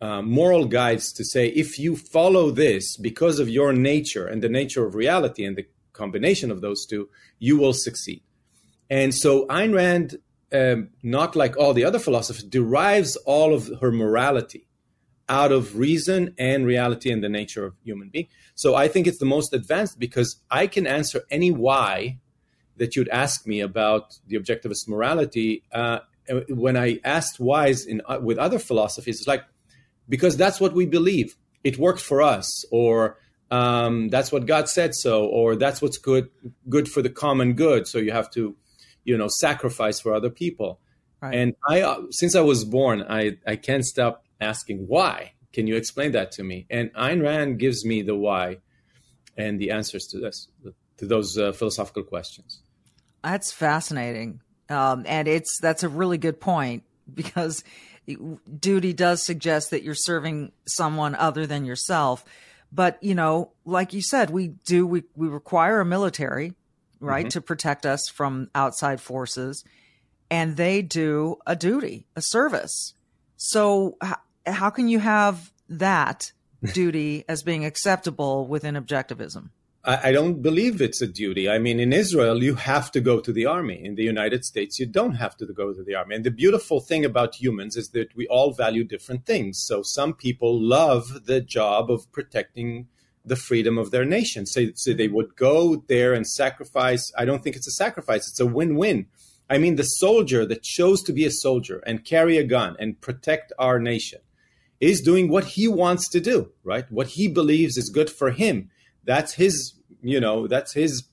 [0.00, 4.48] uh, moral guides to say if you follow this because of your nature and the
[4.48, 8.22] nature of reality and the combination of those two, you will succeed.
[8.88, 10.16] And so Ayn Rand,
[10.50, 14.66] um, not like all the other philosophers, derives all of her morality
[15.28, 18.28] out of reason and reality and the nature of human being.
[18.54, 22.20] So I think it's the most advanced because I can answer any why
[22.78, 26.00] that you'd ask me about the objectivist morality, uh,
[26.48, 29.44] when I asked whys in uh, with other philosophies, it's like
[30.08, 31.36] because that's what we believe.
[31.64, 33.18] It worked for us, or
[33.50, 36.30] um, that's what God said so, or that's what's good
[36.68, 37.86] good for the common good.
[37.86, 38.56] So you have to,
[39.04, 40.80] you know, sacrifice for other people.
[41.20, 41.34] Right.
[41.34, 45.32] And I, uh, since I was born, I I can't stop asking why.
[45.52, 46.66] Can you explain that to me?
[46.70, 48.58] And Ayn Rand gives me the why
[49.36, 50.48] and the answers to this
[50.98, 52.60] to those uh, philosophical questions.
[53.22, 54.40] That's fascinating.
[54.68, 57.64] Um, and it's that's a really good point because
[58.58, 62.24] duty does suggest that you're serving someone other than yourself.
[62.72, 66.54] But you know, like you said, we do we we require a military,
[67.00, 67.30] right, mm-hmm.
[67.30, 69.64] to protect us from outside forces,
[70.30, 72.92] and they do a duty, a service.
[73.36, 74.14] So h-
[74.46, 76.32] how can you have that
[76.74, 79.48] duty as being acceptable within objectivism?
[79.88, 81.48] I, I don't believe it's a duty.
[81.48, 83.82] I mean, in Israel, you have to go to the army.
[83.82, 86.14] In the United States, you don't have to go to the army.
[86.14, 89.64] And the beautiful thing about humans is that we all value different things.
[89.66, 92.86] So some people love the job of protecting
[93.24, 94.46] the freedom of their nation.
[94.46, 97.10] So, so they would go there and sacrifice.
[97.16, 99.06] I don't think it's a sacrifice, it's a win win.
[99.50, 103.00] I mean, the soldier that chose to be a soldier and carry a gun and
[103.00, 104.20] protect our nation
[104.80, 106.90] is doing what he wants to do, right?
[106.92, 108.70] What he believes is good for him.
[109.04, 111.04] That's his, you know, that's his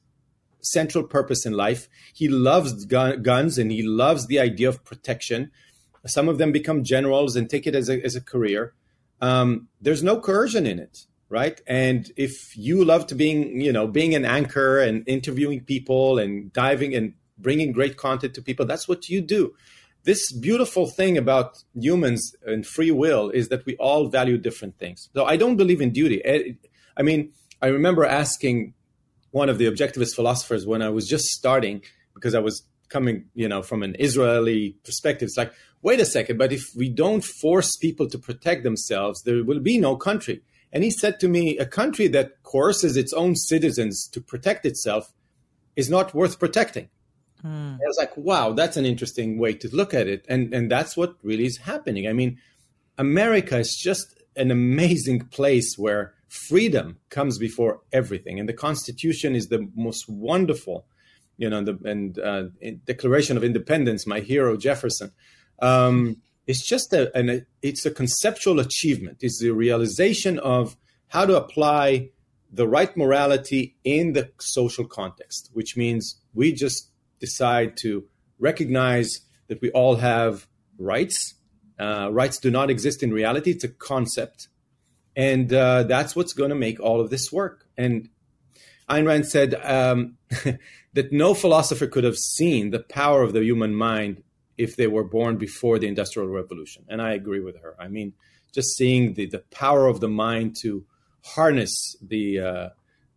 [0.61, 1.87] central purpose in life.
[2.13, 5.51] He loves gun, guns and he loves the idea of protection.
[6.05, 8.73] Some of them become generals and take it as a, as a career.
[9.21, 11.59] Um, there's no coercion in it, right?
[11.67, 16.51] And if you love to being, you know, being an anchor and interviewing people and
[16.53, 19.55] diving and bringing great content to people, that's what you do.
[20.03, 25.09] This beautiful thing about humans and free will is that we all value different things.
[25.15, 26.23] So I don't believe in duty.
[26.23, 26.53] Eh,
[26.95, 28.73] I mean, I remember asking
[29.31, 31.81] one of the objectivist philosophers when I was just starting
[32.13, 35.27] because I was coming, you know, from an Israeli perspective.
[35.27, 39.43] It's like, wait a second, but if we don't force people to protect themselves, there
[39.43, 40.41] will be no country.
[40.71, 45.13] And he said to me, a country that coerces its own citizens to protect itself
[45.75, 46.89] is not worth protecting.
[47.45, 47.75] Mm.
[47.75, 50.25] I was like, wow, that's an interesting way to look at it.
[50.27, 52.07] And and that's what really is happening.
[52.07, 52.39] I mean,
[52.97, 59.47] America is just an amazing place where freedom comes before everything, and the Constitution is
[59.47, 60.85] the most wonderful,
[61.37, 62.43] you know, the and uh,
[62.85, 65.11] Declaration of Independence, my hero Jefferson.
[65.61, 66.17] Um,
[66.47, 69.17] it's just a, an, it's a conceptual achievement.
[69.21, 72.09] It's the realization of how to apply
[72.51, 78.05] the right morality in the social context, which means we just decide to
[78.39, 81.35] recognize that we all have rights.
[81.79, 84.47] Uh, rights do not exist in reality; it's a concept,
[85.15, 87.65] and uh, that's what's going to make all of this work.
[87.77, 88.09] And
[88.89, 90.17] Ayn Rand said um,
[90.93, 94.23] that no philosopher could have seen the power of the human mind
[94.57, 96.85] if they were born before the Industrial Revolution.
[96.87, 97.75] And I agree with her.
[97.79, 98.13] I mean,
[98.53, 100.85] just seeing the, the power of the mind to
[101.23, 102.69] harness the uh,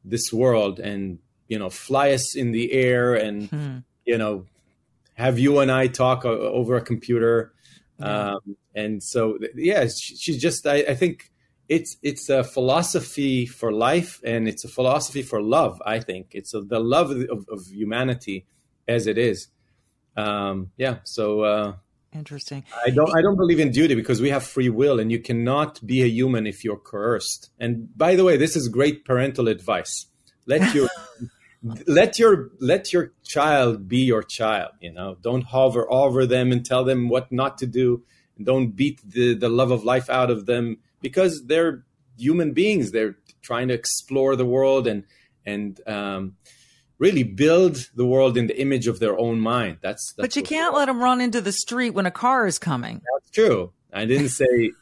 [0.04, 3.76] this world and you know fly us in the air and hmm.
[4.06, 4.46] you know
[5.18, 7.52] have you and I talk over a computer.
[7.98, 11.32] Um, and so, yeah, she's just, I, I think
[11.68, 16.28] it's it's a philosophy for life and it's a philosophy for love i think.
[16.32, 18.46] It's a, the love of, of, humanity
[18.86, 19.48] as it is.
[20.16, 21.72] Um, yeah so uh,
[22.12, 22.64] interesting.
[22.86, 25.84] I don't i don't believe in duty because we have free will and you cannot
[25.86, 30.06] be a human if you're coerced and by the way this is great parental advice.
[30.46, 30.88] Let your
[31.86, 35.16] let your let your child be your child you know.
[35.20, 38.02] Don't hover over them and tell them what not to do
[38.42, 41.84] don't beat the, the love of life out of them because they're
[42.16, 42.92] human beings.
[42.92, 45.04] They're trying to explore the world and
[45.46, 46.36] and um,
[46.98, 49.78] really build the world in the image of their own mind.
[49.80, 52.58] That's, that's but you can't let them run into the street when a car is
[52.58, 53.00] coming.
[53.14, 53.72] That's true.
[53.92, 54.72] I didn't say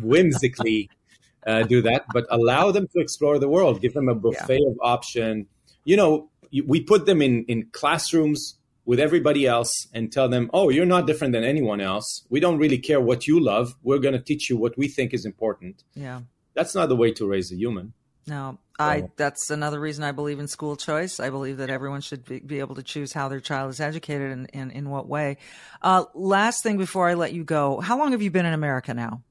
[0.00, 0.90] whimsically
[1.46, 3.80] uh, do that, but allow them to explore the world.
[3.80, 4.70] Give them a buffet yeah.
[4.70, 5.46] of option.
[5.84, 6.30] You know,
[6.66, 11.06] we put them in in classrooms with everybody else and tell them, oh, you're not
[11.06, 12.24] different than anyone else.
[12.28, 13.74] We don't really care what you love.
[13.82, 15.84] We're going to teach you what we think is important.
[15.94, 16.22] Yeah.
[16.54, 17.92] That's not the way to raise a human.
[18.26, 19.08] No, I.
[19.16, 21.18] That's another reason I believe in school choice.
[21.18, 24.30] I believe that everyone should be, be able to choose how their child is educated
[24.30, 25.38] and, and in what way.
[25.80, 28.94] Uh, last thing before I let you go, how long have you been in America
[28.94, 29.22] now?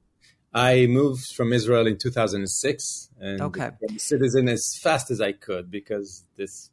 [0.54, 3.70] I moved from Israel in 2006 and okay.
[3.80, 6.70] became a citizen as fast as I could because this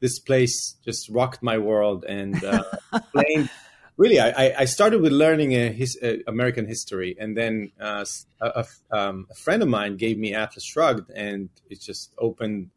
[0.00, 3.50] this place just rocked my world and uh, explained.
[3.96, 8.04] Really, I, I started with learning a his, a American history, and then uh,
[8.40, 12.70] a, um, a, friend of mine gave me Atlas Shrugged, and it just opened.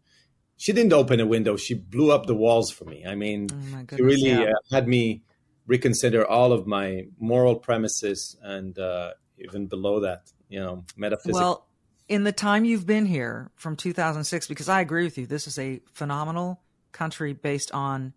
[0.57, 3.05] She didn't open a window; she blew up the walls for me.
[3.05, 4.45] I mean, oh she really yeah.
[4.45, 5.21] uh, had me
[5.67, 11.37] reconsider all of my moral premises, and uh, even below that, you know, metaphysics.
[11.37, 11.67] Well,
[12.07, 15.59] in the time you've been here from 2006, because I agree with you, this is
[15.59, 18.13] a phenomenal country based on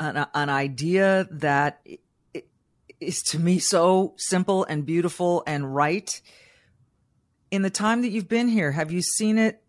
[0.00, 1.86] an, an idea that
[3.00, 6.20] is to me so simple and beautiful and right.
[7.50, 9.62] In the time that you've been here, have you seen it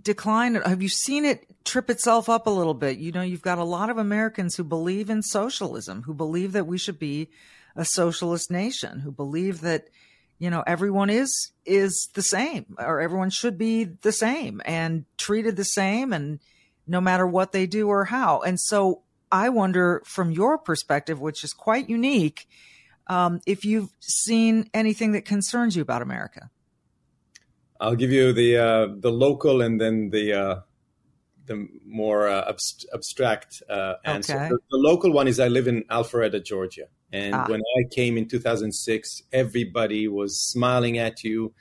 [0.00, 0.54] decline?
[0.54, 2.98] Have you seen it trip itself up a little bit?
[2.98, 6.66] You know, you've got a lot of Americans who believe in socialism, who believe that
[6.66, 7.30] we should be
[7.76, 9.88] a socialist nation, who believe that
[10.38, 15.56] you know everyone is is the same or everyone should be the same and treated
[15.56, 16.40] the same and
[16.86, 18.40] no matter what they do or how.
[18.40, 22.48] And so i wonder from your perspective which is quite unique
[23.08, 26.50] um, if you've seen anything that concerns you about america.
[27.80, 30.60] I'll give you the uh, the local and then the uh,
[31.46, 34.34] the more uh, abst- abstract uh, answer.
[34.34, 34.48] Okay.
[34.48, 37.46] the, the local one is i live in alpharetta georgia and ah.
[37.48, 41.54] when I came in 2006, everybody was smiling at you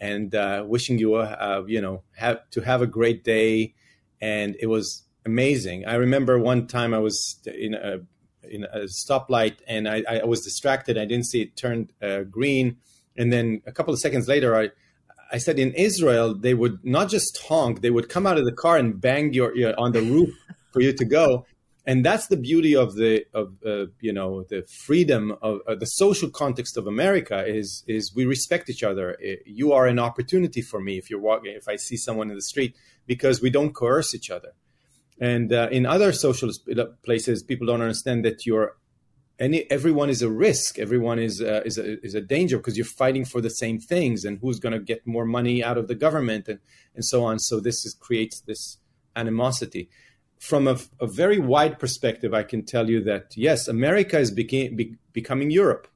[0.00, 3.74] and uh, wishing you, a, uh, you know, have, to have a great day.
[4.20, 5.86] And it was amazing.
[5.86, 7.98] I remember one time I was in a
[8.48, 10.96] in a stoplight and I, I was distracted.
[10.96, 12.76] I didn't see it turned uh, green,
[13.16, 14.70] and then a couple of seconds later, I
[15.32, 18.52] I said in Israel they would not just honk; they would come out of the
[18.52, 20.30] car and bang your, your on the roof
[20.72, 21.44] for you to go.
[21.88, 25.86] And that's the beauty of the of uh, you know the freedom of uh, the
[25.86, 29.16] social context of America is is we respect each other.
[29.44, 32.42] You are an opportunity for me if you're walking if I see someone in the
[32.42, 32.74] street
[33.06, 34.52] because we don't coerce each other.
[35.20, 36.50] And uh, in other social
[37.04, 38.76] places, people don't understand that you're
[39.38, 40.78] any everyone is a risk.
[40.78, 44.24] Everyone is uh, is a, is a danger because you're fighting for the same things,
[44.24, 46.58] and who's going to get more money out of the government, and
[46.94, 47.38] and so on.
[47.38, 48.78] So this is, creates this
[49.14, 49.88] animosity.
[50.38, 54.76] From a, a, very wide perspective, I can tell you that yes, America is beca-
[54.76, 55.88] be, becoming Europe.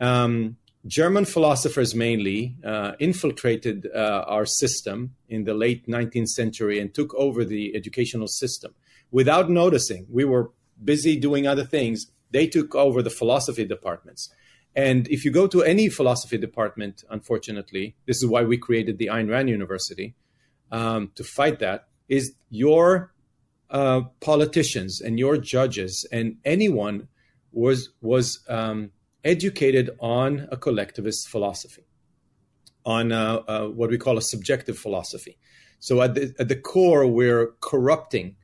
[0.00, 0.56] Um,
[0.86, 7.12] German philosophers mainly uh, infiltrated uh, our system in the late 19th century and took
[7.14, 8.72] over the educational system
[9.10, 10.06] without noticing.
[10.08, 10.52] We were
[10.82, 12.06] busy doing other things.
[12.30, 14.32] They took over the philosophy departments.
[14.76, 19.06] And if you go to any philosophy department, unfortunately, this is why we created the
[19.06, 20.14] Ayn Rand University
[20.70, 23.12] um, to fight that, is your
[23.70, 27.08] uh, politicians and your judges and anyone
[27.52, 28.90] was was um,
[29.24, 31.84] educated on a collectivist philosophy,
[32.84, 35.36] on uh, uh, what we call a subjective philosophy.
[35.78, 38.36] So at the, at the core, we're corrupting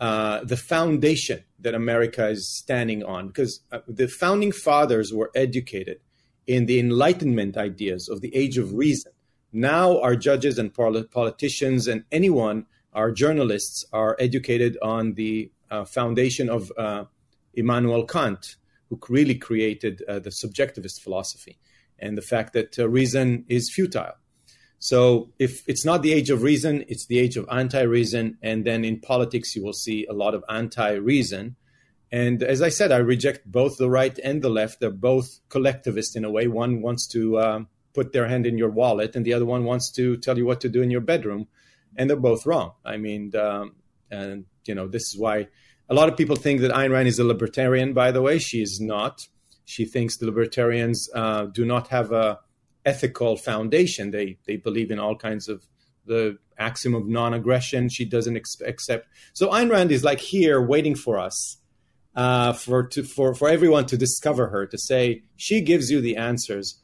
[0.00, 6.00] uh, the foundation that America is standing on because uh, the founding fathers were educated
[6.46, 9.12] in the Enlightenment ideas of the age of reason.
[9.52, 16.48] Now, our judges and politicians and anyone, our journalists, are educated on the uh, foundation
[16.48, 17.04] of uh,
[17.54, 18.56] Immanuel Kant,
[18.88, 21.58] who really created uh, the subjectivist philosophy
[21.98, 24.14] and the fact that uh, reason is futile.
[24.78, 28.84] So if it's not the age of reason, it's the age of anti-reason, and then
[28.84, 31.56] in politics you will see a lot of anti-reason.
[32.12, 34.80] And as I said, I reject both the right and the left.
[34.80, 36.48] They're both collectivist in a way.
[36.48, 39.90] One wants to um, put their hand in your wallet, and the other one wants
[39.92, 41.48] to tell you what to do in your bedroom,
[41.96, 42.72] and they're both wrong.
[42.84, 43.76] I mean, um,
[44.10, 45.48] and you know, this is why
[45.88, 48.38] a lot of people think that Ayn Rand is a libertarian, by the way.
[48.38, 49.26] She is not.
[49.64, 52.40] She thinks the libertarians uh, do not have a
[52.84, 54.10] ethical foundation.
[54.10, 55.66] They they believe in all kinds of
[56.06, 57.88] the axiom of non-aggression.
[57.88, 59.08] She doesn't ex- accept.
[59.32, 61.58] So Ayn Rand is like here waiting for us,
[62.14, 66.16] uh, for to, for for everyone to discover her, to say she gives you the
[66.16, 66.80] answers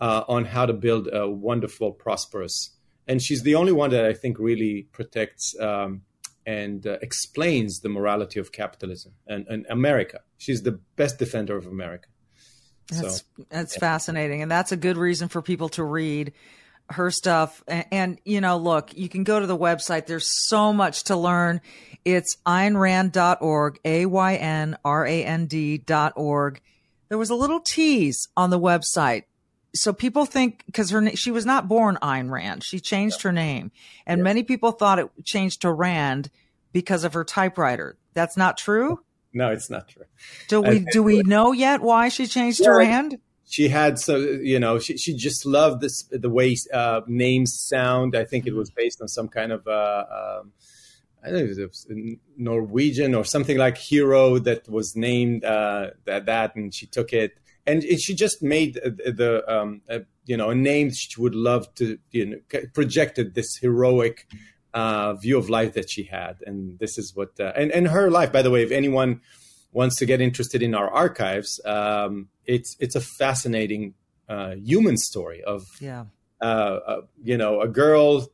[0.00, 2.70] uh, on how to build a wonderful, prosperous.
[3.06, 6.02] And she's the only one that I think really protects um,
[6.46, 10.20] and uh, explains the morality of capitalism and, and, America.
[10.38, 12.08] She's the best defender of America.
[12.90, 13.80] That's so, that's yeah.
[13.80, 16.32] fascinating, and that's a good reason for people to read
[16.90, 17.62] her stuff.
[17.66, 20.06] And, and, you know, look, you can go to the website.
[20.06, 21.60] There's so much to learn.
[22.04, 26.60] It's aynrand.org, A Y N R A N D.org.
[27.08, 29.24] There was a little tease on the website
[29.74, 33.72] so people think because her she was not born Ayn Rand, she changed her name,
[34.06, 34.24] and yeah.
[34.24, 36.30] many people thought it changed to Rand
[36.72, 37.96] because of her typewriter.
[38.14, 39.00] That's not true.
[39.32, 40.04] No, it's not true.
[40.48, 43.18] Do we do we know yet why she changed yeah, her Rand?
[43.46, 48.16] She had so you know she she just loved this the way uh, names sound.
[48.16, 49.66] I think it was based on some kind of.
[49.66, 50.04] Uh,
[50.40, 50.52] um,
[51.26, 51.86] I think it was
[52.36, 57.38] Norwegian or something like hero that was named uh, that, that, and she took it
[57.66, 59.82] and she just made the um,
[60.26, 64.26] you know a name she would love to you know projected this heroic
[64.74, 68.10] uh, view of life that she had, and this is what uh, and and her
[68.10, 68.32] life.
[68.32, 69.20] By the way, if anyone
[69.72, 73.94] wants to get interested in our archives, um, it's it's a fascinating
[74.28, 76.04] uh, human story of yeah.
[76.40, 78.26] Uh, uh, you know a girl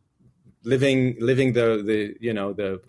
[0.64, 2.80] living living the the you know the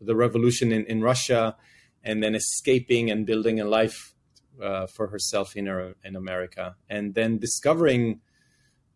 [0.00, 1.56] the revolution in, in Russia
[2.02, 4.13] and then escaping and building a life
[4.62, 8.20] uh, for herself in her, in America, and then discovering,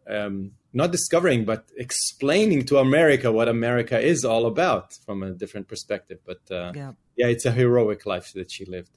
[0.09, 5.69] um, not discovering, but explaining to America what America is all about from a different
[5.69, 6.19] perspective.
[6.25, 6.93] But uh, yeah.
[7.17, 8.91] yeah, it's a heroic life that she lived.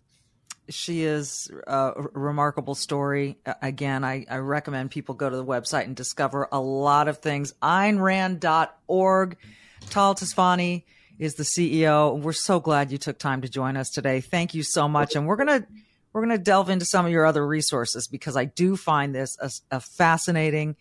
[0.69, 3.37] She is a remarkable story.
[3.61, 7.53] Again, I, I recommend people go to the website and discover a lot of things.
[7.61, 9.37] AynRand.org.
[9.89, 10.83] Tal Tsfany
[11.19, 12.19] is the CEO.
[12.19, 14.21] We're so glad you took time to join us today.
[14.21, 15.15] Thank you so much.
[15.15, 15.67] And we're going to
[16.13, 19.37] we're going to delve into some of your other resources because I do find this
[19.39, 20.75] a, a fascinating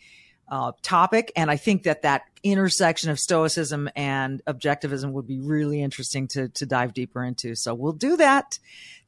[0.50, 1.32] uh, topic.
[1.36, 6.48] And I think that that intersection of stoicism and objectivism would be really interesting to,
[6.48, 7.54] to dive deeper into.
[7.54, 8.58] So we'll do that.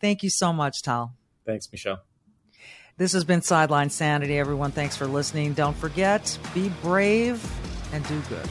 [0.00, 1.14] Thank you so much, Tal.
[1.44, 2.00] Thanks, Michele.
[2.96, 4.70] This has been Sideline Sanity, everyone.
[4.70, 5.54] Thanks for listening.
[5.54, 7.44] Don't forget, be brave
[7.92, 8.48] and do good.